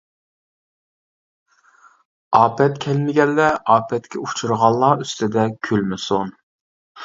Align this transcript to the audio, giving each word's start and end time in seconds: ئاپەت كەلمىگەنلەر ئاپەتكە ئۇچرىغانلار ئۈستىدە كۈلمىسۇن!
ئاپەت 2.39 2.81
كەلمىگەنلەر 2.87 3.61
ئاپەتكە 3.75 4.25
ئۇچرىغانلار 4.25 5.07
ئۈستىدە 5.07 5.49
كۈلمىسۇن! 5.71 6.37